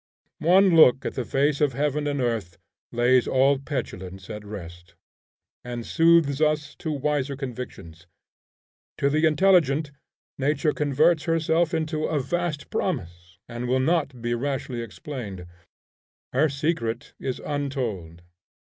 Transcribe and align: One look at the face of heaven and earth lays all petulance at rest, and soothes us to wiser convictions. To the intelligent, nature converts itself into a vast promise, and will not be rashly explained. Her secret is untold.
One 0.39 0.75
look 0.75 1.05
at 1.05 1.13
the 1.13 1.23
face 1.23 1.61
of 1.61 1.73
heaven 1.73 2.07
and 2.07 2.19
earth 2.19 2.57
lays 2.91 3.27
all 3.27 3.59
petulance 3.59 4.31
at 4.31 4.43
rest, 4.43 4.95
and 5.63 5.85
soothes 5.85 6.41
us 6.41 6.73
to 6.77 6.91
wiser 6.91 7.35
convictions. 7.35 8.07
To 8.97 9.11
the 9.11 9.27
intelligent, 9.27 9.91
nature 10.39 10.73
converts 10.73 11.27
itself 11.27 11.71
into 11.75 12.05
a 12.05 12.19
vast 12.19 12.71
promise, 12.71 13.37
and 13.47 13.67
will 13.67 13.79
not 13.79 14.23
be 14.23 14.33
rashly 14.33 14.81
explained. 14.81 15.45
Her 16.33 16.49
secret 16.49 17.13
is 17.19 17.39
untold. 17.39 18.23